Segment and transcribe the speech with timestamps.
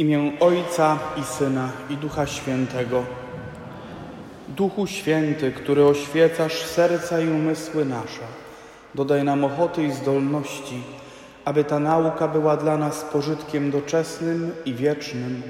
[0.00, 3.04] imię Ojca i Syna i Ducha Świętego.
[4.48, 8.26] Duchu Święty, który oświecasz serca i umysły nasze,
[8.94, 10.82] dodaj nam ochoty i zdolności,
[11.44, 15.42] aby ta nauka była dla nas pożytkiem doczesnym i wiecznym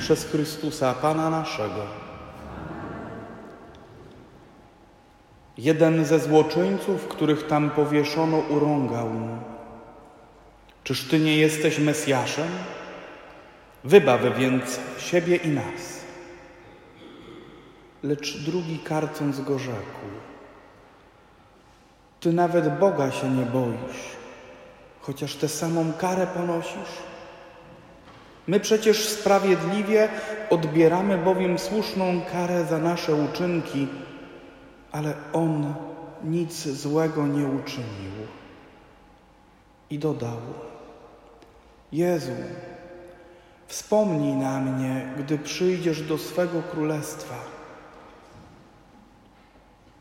[0.00, 1.86] przez Chrystusa, Pana naszego.
[5.58, 9.36] Jeden ze złoczyńców, których tam powieszono, urągał mu.
[10.84, 12.48] Czyż Ty nie jesteś Mesjaszem?
[13.84, 16.02] Wybaw więc siebie i nas.
[18.02, 20.00] Lecz drugi karcąc go rzekł:
[22.20, 24.02] Ty nawet Boga się nie boisz,
[25.00, 27.02] chociaż tę samą karę ponosisz.
[28.46, 30.08] My przecież sprawiedliwie
[30.50, 33.88] odbieramy bowiem słuszną karę za nasze uczynki,
[34.92, 35.74] ale On
[36.24, 38.12] nic złego nie uczynił.
[39.90, 40.40] I dodał:
[41.92, 42.32] Jezu,
[43.72, 47.34] Wspomnij na mnie, gdy przyjdziesz do swego królestwa.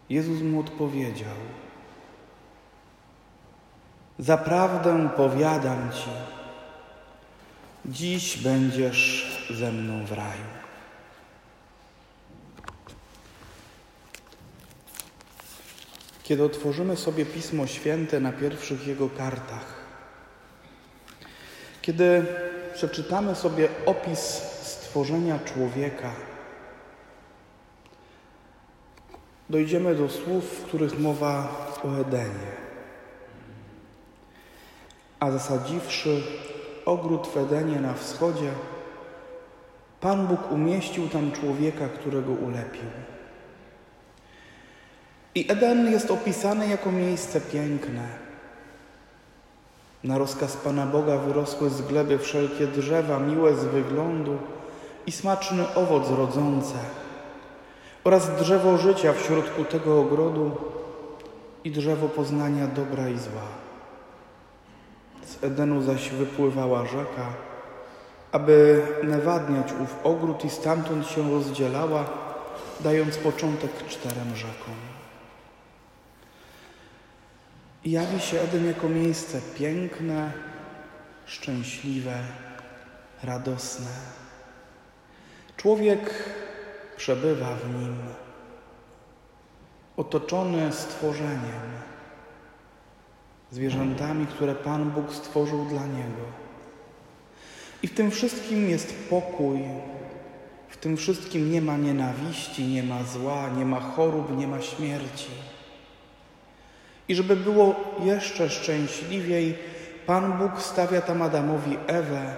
[0.10, 1.36] Jezus mu odpowiedział:
[4.20, 6.10] Zaprawdę powiadam ci,
[7.86, 10.52] dziś będziesz ze mną w raju.
[16.24, 19.66] Kiedy otworzymy sobie Pismo Święte na pierwszych jego kartach,
[21.82, 22.26] kiedy
[22.74, 24.20] przeczytamy sobie opis
[24.62, 26.12] stworzenia człowieka,
[29.50, 31.48] dojdziemy do słów, w których mowa
[31.84, 32.52] o Edenie.
[35.20, 36.24] A zasadziwszy
[36.86, 38.52] ogród w Edenie na wschodzie,
[40.02, 42.90] Pan Bóg umieścił tam człowieka, którego ulepił.
[45.36, 48.31] I Eden jest opisany jako miejsce piękne
[50.04, 54.38] na rozkaz Pana Boga wyrosły z gleby wszelkie drzewa, miłe z wyglądu
[55.06, 56.76] i smaczny owoc rodzące,
[58.04, 60.52] oraz drzewo życia w środku tego ogrodu
[61.64, 63.48] i drzewo poznania dobra i zła.
[65.26, 67.26] Z Edenu zaś wypływała rzeka,
[68.32, 72.06] aby nawadniać ów ogród i stamtąd się rozdzielała,
[72.80, 74.91] dając początek czterem rzekom.
[77.86, 80.32] Jawi się Eden jako miejsce piękne,
[81.26, 82.20] szczęśliwe,
[83.24, 83.92] radosne.
[85.58, 86.24] Człowiek
[86.98, 87.96] przebywa w nim,
[89.98, 91.72] otoczony stworzeniem,
[93.52, 96.26] zwierzętami, które Pan Bóg stworzył dla niego.
[97.84, 99.60] I w tym wszystkim jest pokój,
[100.70, 105.32] w tym wszystkim nie ma nienawiści, nie ma zła, nie ma chorób, nie ma śmierci.
[107.12, 109.58] I żeby było jeszcze szczęśliwiej,
[110.06, 112.36] Pan Bóg stawia tam Adamowi Ewę,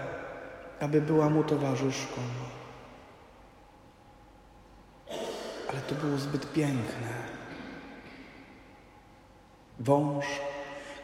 [0.80, 2.22] aby była mu towarzyszką.
[5.70, 7.14] Ale to było zbyt piękne.
[9.80, 10.26] Wąż,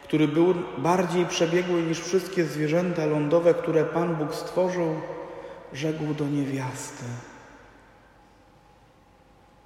[0.04, 5.00] który był bardziej przebiegły niż wszystkie zwierzęta lądowe, które Pan Bóg stworzył,
[5.72, 7.04] rzekł do niewiasty.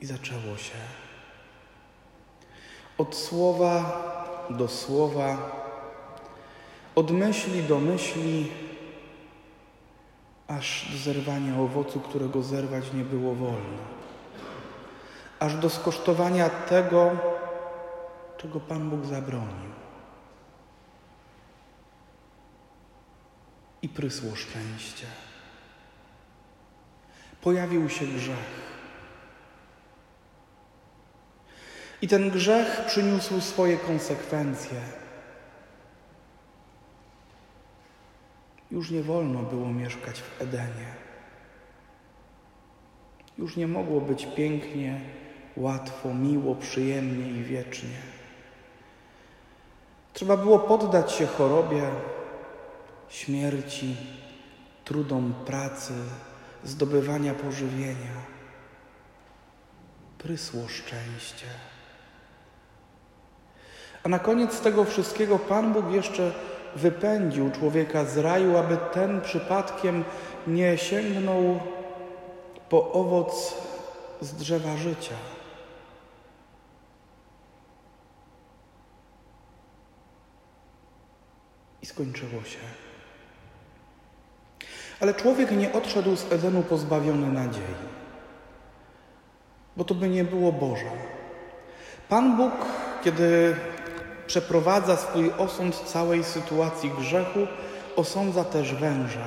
[0.01, 1.04] I zaczęło się.
[2.99, 4.05] Od słowa
[4.51, 5.37] do słowa,
[6.95, 8.53] od myśli do myśli,
[10.49, 13.79] aż do zerwania owocu, którego zerwać nie było wolno,
[15.39, 17.11] aż do skosztowania tego,
[18.37, 19.75] czego Pan Bóg zabronił.
[23.83, 25.07] I prysło szczęście.
[27.41, 28.74] Pojawił się grzech.
[32.05, 34.81] I ten grzech przyniósł swoje konsekwencje.
[38.71, 40.95] Już nie wolno było mieszkać w Edenie.
[43.39, 45.01] Już nie mogło być pięknie,
[45.57, 47.99] łatwo, miło, przyjemnie i wiecznie.
[50.13, 51.83] Trzeba było poddać się chorobie,
[53.09, 53.97] śmierci,
[54.85, 55.95] trudom pracy,
[56.65, 58.17] zdobywania pożywienia.
[60.19, 61.47] Prysło szczęście.
[64.05, 66.33] A na koniec tego wszystkiego Pan Bóg jeszcze
[66.77, 70.05] wypędził człowieka z raju, aby ten przypadkiem
[70.47, 71.61] nie sięgnął
[72.69, 73.55] po owoc
[74.21, 75.15] z drzewa życia.
[81.83, 82.59] I skończyło się.
[85.01, 87.75] Ale człowiek nie odszedł z Edenu pozbawiony nadziei,
[89.77, 90.91] bo to by nie było Boże.
[92.09, 92.53] Pan Bóg,
[93.05, 93.57] kiedy
[94.27, 97.41] przeprowadza swój osąd całej sytuacji grzechu,
[97.97, 99.27] osądza też węża.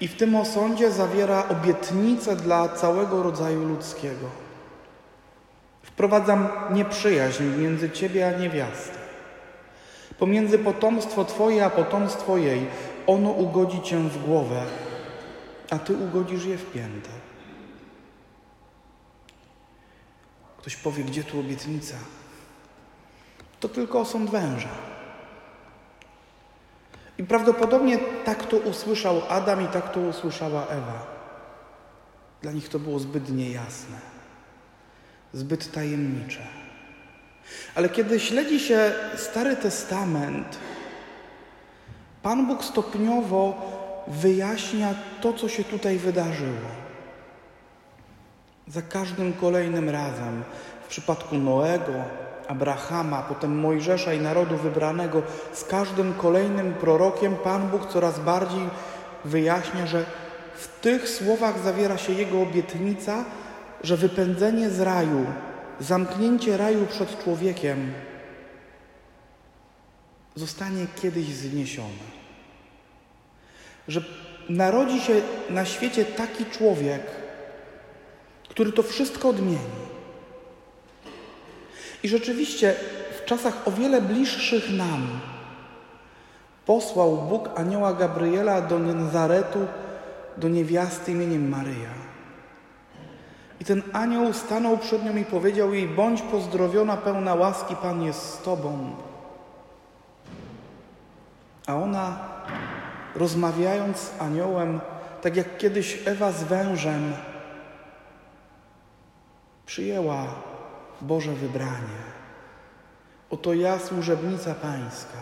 [0.00, 4.26] i w tym osądzie zawiera obietnicę dla całego rodzaju ludzkiego.
[5.82, 8.98] Wprowadzam nieprzyjaźń między ciebie a niewiastę.
[10.18, 12.66] Pomiędzy potomstwo twoje a potomstwo jej.
[13.06, 14.62] Ono ugodzi cię w głowę,
[15.70, 17.10] a ty ugodzisz je w piętę.
[20.58, 21.94] Ktoś powie, gdzie tu obietnica?
[23.60, 24.68] To tylko osąd węża.
[27.18, 31.06] I prawdopodobnie tak to usłyszał Adam i tak to usłyszała Ewa.
[32.42, 33.96] Dla nich to było zbyt niejasne,
[35.32, 36.40] zbyt tajemnicze.
[37.74, 40.58] Ale kiedy śledzi się Stary Testament,
[42.22, 43.54] Pan Bóg stopniowo
[44.06, 46.70] wyjaśnia to, co się tutaj wydarzyło.
[48.68, 50.42] Za każdym kolejnym razem,
[50.84, 51.92] w przypadku Noego,
[52.50, 58.68] Abrahama, potem Mojżesza i narodu wybranego, z każdym kolejnym prorokiem Pan Bóg coraz bardziej
[59.24, 60.04] wyjaśnia, że
[60.54, 63.24] w tych słowach zawiera się Jego obietnica,
[63.84, 65.26] że wypędzenie z raju,
[65.80, 67.92] zamknięcie raju przed człowiekiem
[70.34, 72.06] zostanie kiedyś zniesione.
[73.88, 74.02] Że
[74.48, 75.20] narodzi się
[75.50, 77.02] na świecie taki człowiek,
[78.48, 79.89] który to wszystko odmieni.
[82.02, 82.74] I rzeczywiście
[83.18, 85.20] w czasach o wiele bliższych nam
[86.66, 89.66] posłał Bóg anioła Gabriela do Nazaretu,
[90.36, 91.90] do niewiasty imieniem Maryja.
[93.60, 98.34] I ten anioł stanął przed nią i powiedział jej: Bądź pozdrowiona, pełna łaski, Pan jest
[98.34, 98.96] z tobą.
[101.66, 102.18] A ona,
[103.16, 104.80] rozmawiając z aniołem,
[105.22, 107.12] tak jak kiedyś Ewa z wężem,
[109.66, 110.26] przyjęła
[111.02, 112.00] Boże wybranie.
[113.30, 115.18] Oto ja, służebnica Pańska,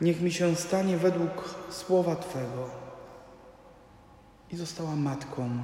[0.00, 2.70] niech mi się stanie według słowa Twego.
[4.50, 5.58] I została matką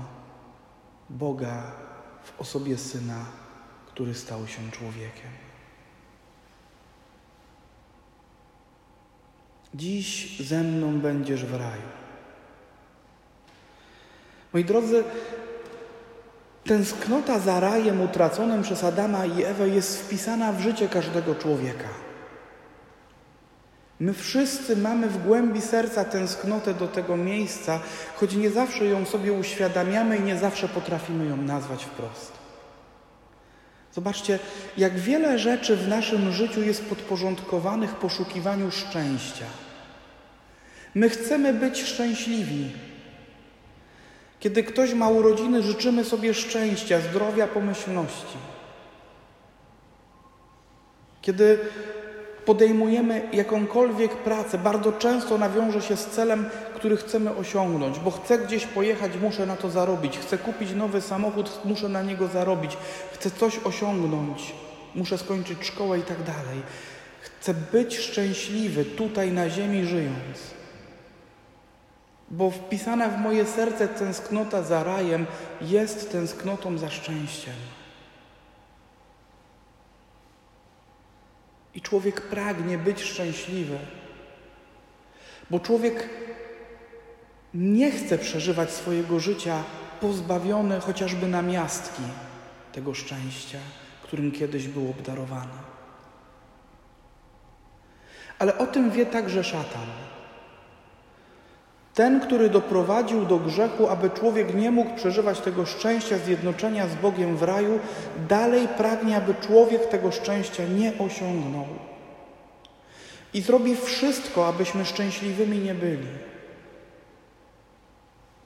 [1.10, 1.62] Boga
[2.25, 3.25] w osobie Syna,
[3.87, 5.31] który stał się człowiekiem.
[9.75, 11.82] Dziś ze mną będziesz w raju.
[14.52, 15.04] Moi drodzy,
[16.64, 21.88] Tęsknota za rajem utraconym przez Adama i Ewę jest wpisana w życie każdego człowieka.
[24.00, 27.80] My wszyscy mamy w głębi serca tęsknotę do tego miejsca,
[28.16, 32.32] choć nie zawsze ją sobie uświadamiamy i nie zawsze potrafimy ją nazwać wprost.
[33.92, 34.38] Zobaczcie,
[34.76, 39.44] jak wiele rzeczy w naszym życiu jest podporządkowanych poszukiwaniu szczęścia.
[40.94, 42.72] My chcemy być szczęśliwi,
[44.40, 48.37] kiedy ktoś ma urodziny, życzymy sobie szczęścia, zdrowia, pomyślności.
[51.22, 51.58] Kiedy
[52.44, 58.66] podejmujemy jakąkolwiek pracę, bardzo często nawiąże się z celem, który chcemy osiągnąć, bo chcę gdzieś
[58.66, 62.76] pojechać, muszę na to zarobić, chcę kupić nowy samochód, muszę na niego zarobić,
[63.12, 64.54] chcę coś osiągnąć,
[64.94, 66.62] muszę skończyć szkołę i tak dalej.
[67.20, 70.59] Chcę być szczęśliwy tutaj na ziemi żyjąc
[72.30, 75.26] bo wpisana w moje serce tęsknota za rajem
[75.60, 77.54] jest tęsknotą za szczęściem.
[81.74, 83.78] I człowiek pragnie być szczęśliwy,
[85.50, 86.08] bo człowiek
[87.54, 89.62] nie chce przeżywać swojego życia
[90.00, 92.02] pozbawiony chociażby na miastki
[92.72, 93.58] tego szczęścia,
[94.02, 95.58] którym kiedyś był obdarowany.
[98.38, 99.87] Ale o tym wie także szatan.
[102.00, 107.37] Ten, który doprowadził do grzechu, aby człowiek nie mógł przeżywać tego szczęścia zjednoczenia z Bogiem
[107.37, 107.78] w raju,
[108.28, 111.66] dalej pragnie, aby człowiek tego szczęścia nie osiągnął.
[113.35, 116.07] I zrobi wszystko, abyśmy szczęśliwymi nie byli.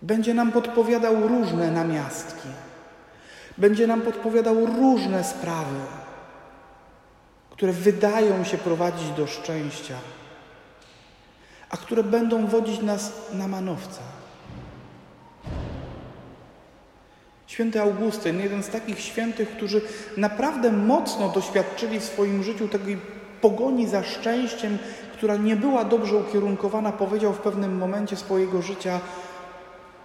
[0.02, 2.48] Będzie nam podpowiadał różne namiastki.
[3.58, 5.80] Będzie nam podpowiadał różne sprawy,
[7.50, 9.94] które wydają się prowadzić do szczęścia
[11.70, 14.00] a które będą wodzić nas na manowca.
[17.46, 19.80] Święty Augustyn, jeden z takich świętych, którzy
[20.16, 22.98] naprawdę mocno doświadczyli w swoim życiu tej
[23.40, 24.78] pogoni za szczęściem,
[25.12, 29.00] która nie była dobrze ukierunkowana, powiedział w pewnym momencie swojego życia: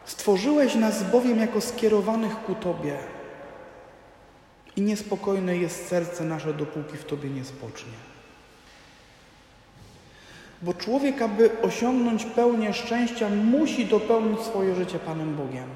[0.06, 2.98] Stworzyłeś nas bowiem jako skierowanych ku Tobie.
[4.76, 8.09] I niespokojne jest serce nasze, dopóki w Tobie nie spocznie.
[10.62, 15.70] Bo człowiek, aby osiągnąć pełnię szczęścia, musi dopełnić swoje życie Panem Bogiem.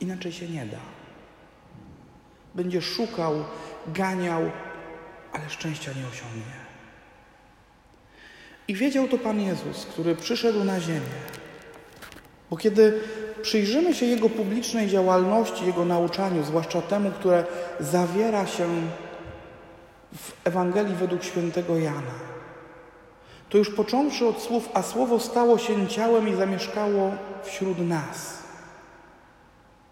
[0.00, 0.78] Inaczej się nie da.
[2.54, 3.34] Będzie szukał,
[3.86, 4.42] ganiał,
[5.32, 6.62] ale szczęścia nie osiągnie.
[8.68, 11.00] I wiedział to Pan Jezus, który przyszedł na ziemię.
[12.50, 13.00] Bo kiedy
[13.42, 17.44] przyjrzymy się Jego publicznej działalności, Jego nauczaniu, zwłaszcza temu, które
[17.80, 18.68] zawiera się
[20.14, 22.31] w Ewangelii według świętego Jana,
[23.52, 27.12] to już począwszy od słów, a słowo stało się ciałem i zamieszkało
[27.44, 28.42] wśród nas.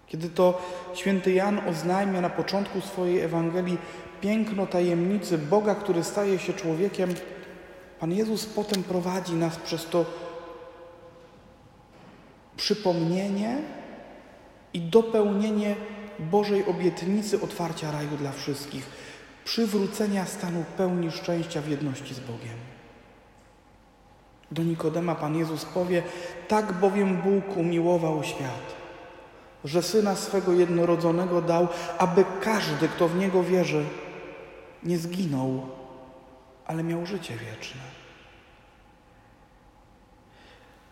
[0.07, 0.63] Kiedy to
[0.95, 3.79] święty Jan oznajmia na początku swojej Ewangelii
[4.21, 7.15] piękno tajemnicy Boga, który staje się człowiekiem,
[7.99, 10.05] Pan Jezus potem prowadzi nas przez to
[12.57, 13.59] przypomnienie
[14.75, 15.77] i dopełnienie
[16.19, 18.87] Bożej obietnicy otwarcia raju dla wszystkich,
[19.45, 22.80] przywrócenia stanu pełni szczęścia w jedności z Bogiem.
[24.51, 26.03] Do Nikodema Pan Jezus powie:
[26.49, 28.75] Tak bowiem Bóg umiłował świat,
[29.65, 33.85] że syna swego jednorodzonego dał, aby każdy, kto w niego wierzy,
[34.83, 35.67] nie zginął,
[36.67, 37.81] ale miał życie wieczne.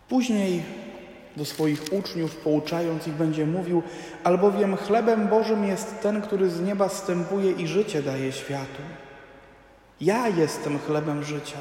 [0.09, 0.63] Później
[1.37, 3.83] do swoich uczniów, pouczając ich, będzie mówił:
[4.23, 8.81] Albowiem chlebem Bożym jest ten, który z nieba stępuje i życie daje światu.
[10.01, 11.57] Ja jestem chlebem życia.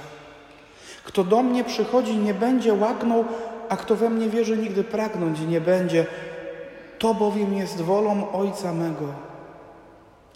[1.09, 3.25] Kto do mnie przychodzi, nie będzie łaknął,
[3.69, 6.07] a kto we mnie wierzy, nigdy pragnąć nie będzie.
[6.99, 9.15] To bowiem jest wolą Ojca mego,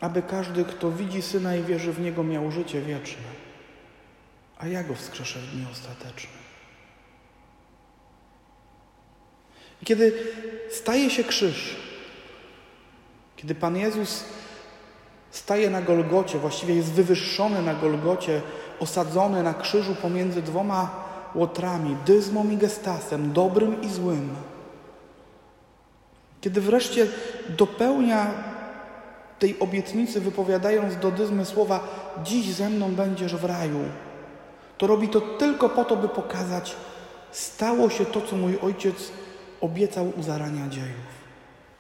[0.01, 3.23] aby każdy, kto widzi Syna i wierzy w Niego, miał życie wieczne,
[4.59, 6.43] a ja go wskrzeszę w dniu ostatecznym.
[9.83, 10.13] I kiedy
[10.71, 11.77] staje się krzyż,
[13.37, 14.25] kiedy Pan Jezus
[15.31, 18.43] staje na Golgocie, właściwie jest wywyższony na Golgocie,
[18.83, 20.91] osadzony na krzyżu pomiędzy dwoma
[21.35, 24.35] łotrami, dyzmą i gestasem, dobrym i złym.
[26.41, 27.07] Kiedy wreszcie
[27.49, 28.27] dopełnia
[29.39, 31.81] tej obietnicy, wypowiadając do dyzmy słowa:
[32.25, 33.81] Dziś ze mną będziesz w raju,
[34.79, 36.77] to robi to tylko po to, by pokazać,
[37.31, 39.13] stało się to, co mój ojciec
[39.61, 41.13] obiecał u zarania dziejów.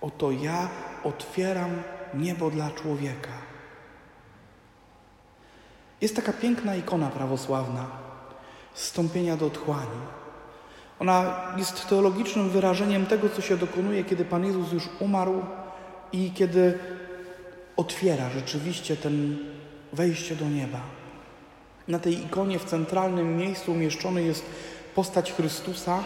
[0.00, 0.68] Oto ja
[1.04, 1.70] otwieram
[2.14, 3.51] niebo dla człowieka.
[6.02, 7.86] Jest taka piękna ikona prawosławna
[8.74, 10.00] zstąpienia do otchłani.
[11.00, 15.42] Ona jest teologicznym wyrażeniem tego, co się dokonuje, kiedy Pan Jezus już umarł
[16.12, 16.78] i kiedy
[17.76, 19.38] otwiera rzeczywiście ten
[19.92, 20.80] wejście do nieba.
[21.88, 24.44] Na tej ikonie w centralnym miejscu umieszczony jest
[24.94, 26.04] postać Chrystusa,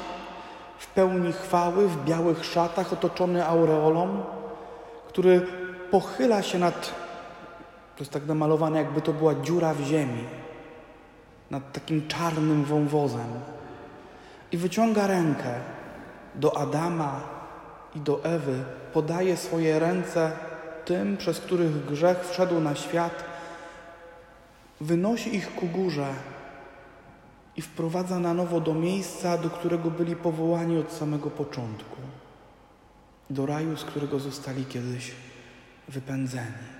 [0.78, 4.24] w pełni chwały, w białych szatach, otoczony aureolą,
[5.08, 5.46] który
[5.90, 6.94] pochyla się nad,
[7.96, 10.24] to jest tak namalowane, jakby to była dziura w ziemi,
[11.50, 13.40] nad takim czarnym wąwozem
[14.52, 15.54] i wyciąga rękę
[16.34, 17.20] do Adama
[17.94, 20.32] i do Ewy, podaje swoje ręce
[20.84, 23.24] tym, przez których grzech wszedł na świat,
[24.80, 26.14] wynosi ich ku górze
[27.56, 31.96] i wprowadza na nowo do miejsca, do którego byli powołani od samego początku,
[33.30, 35.12] do raju, z którego zostali kiedyś
[35.88, 36.76] wypędzeni.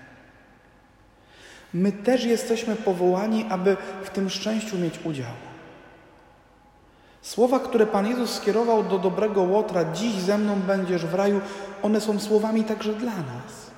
[1.77, 5.31] My też jesteśmy powołani, aby w tym szczęściu mieć udział.
[7.21, 11.41] Słowa, które Pan Jezus skierował do dobrego Łotra, dziś ze mną będziesz w raju,
[11.81, 13.71] one są słowami także dla nas.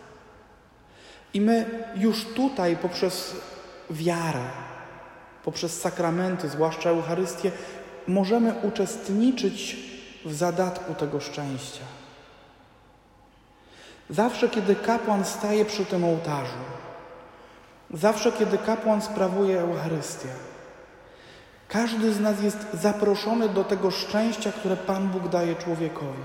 [1.33, 1.65] I my
[1.95, 3.35] już tutaj poprzez
[3.89, 4.43] wiarę,
[5.43, 7.51] poprzez sakramenty, zwłaszcza Eucharystię,
[8.07, 9.77] możemy uczestniczyć
[10.25, 11.83] w zadatku tego szczęścia.
[14.09, 16.78] Zawsze, kiedy kapłan staje przy tym ołtarzu,
[17.93, 20.29] zawsze, kiedy kapłan sprawuje Eucharystię,
[21.67, 26.24] każdy z nas jest zaproszony do tego szczęścia, które Pan Bóg daje człowiekowi.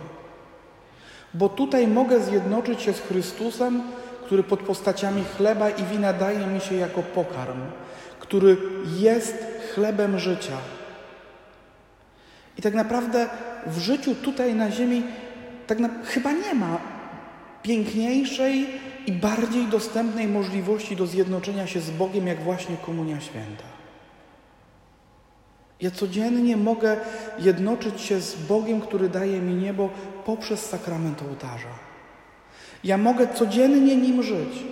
[1.34, 3.82] Bo tutaj mogę zjednoczyć się z Chrystusem,
[4.26, 7.60] który pod postaciami chleba i wina daje mi się jako pokarm
[8.24, 8.56] który
[8.96, 10.56] jest chlebem życia.
[12.58, 13.28] I tak naprawdę
[13.66, 15.02] w życiu tutaj na ziemi
[15.66, 16.78] tak na, chyba nie ma
[17.64, 18.66] piękniejszej
[19.06, 23.64] i bardziej dostępnej możliwości do zjednoczenia się z Bogiem, jak właśnie Komunia Święta.
[25.80, 26.96] Ja codziennie mogę
[27.38, 29.90] jednoczyć się z Bogiem, który daje mi niebo
[30.24, 31.74] poprzez sakrament ołtarza.
[32.84, 34.64] Ja mogę codziennie nim żyć,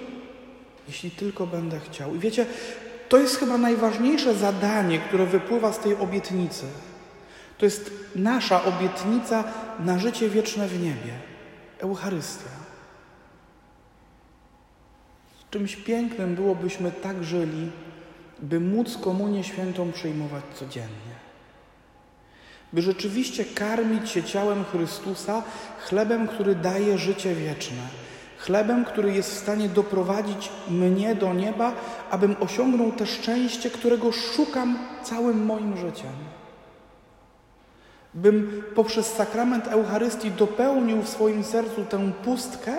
[0.88, 2.14] jeśli tylko będę chciał.
[2.14, 2.46] I wiecie,
[3.08, 6.66] to jest chyba najważniejsze zadanie, które wypływa z tej obietnicy.
[7.58, 9.44] To jest nasza obietnica
[9.80, 11.12] na życie wieczne w niebie
[11.78, 12.61] Eucharystia.
[15.52, 17.70] Czymś pięknym byłobyśmy tak żyli,
[18.40, 21.14] by móc Komunię Świętą przyjmować codziennie.
[22.72, 25.42] By rzeczywiście karmić się ciałem Chrystusa,
[25.78, 27.82] chlebem, który daje życie wieczne
[28.38, 31.72] Chlebem, który jest w stanie doprowadzić mnie do nieba,
[32.10, 36.12] abym osiągnął te szczęście, którego szukam całym moim życiem.
[38.14, 42.72] Bym poprzez sakrament Eucharystii dopełnił w swoim sercu tę pustkę,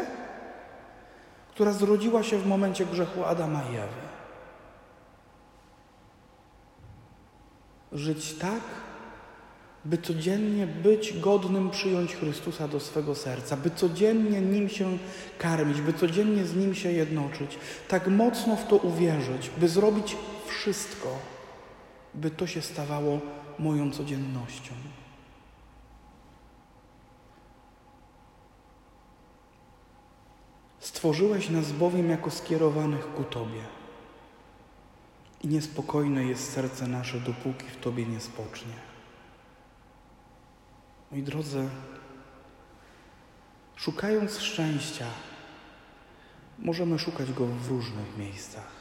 [1.54, 4.04] która zrodziła się w momencie grzechu Adama i Ewy.
[7.92, 8.62] Żyć tak,
[9.86, 14.98] by codziennie być godnym przyjąć Chrystusa do swego serca, by codziennie Nim się
[15.38, 17.58] karmić, by codziennie z Nim się jednoczyć,
[17.88, 20.18] tak mocno w to uwierzyć, by zrobić
[20.48, 21.08] wszystko,
[22.14, 23.20] by to się stawało
[23.60, 24.74] moją codziennością.
[30.84, 33.64] Stworzyłeś nas bowiem jako skierowanych ku Tobie.
[35.42, 38.74] I niespokojne jest serce nasze, dopóki w Tobie nie spocznie.
[41.12, 41.70] Moi drodzy,
[43.76, 45.06] szukając szczęścia,
[46.60, 48.72] możemy szukać go w różnych miejscach,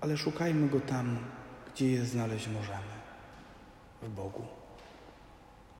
[0.00, 1.18] ale szukajmy go tam,
[1.72, 2.94] gdzie je znaleźć możemy
[4.02, 4.61] w Bogu.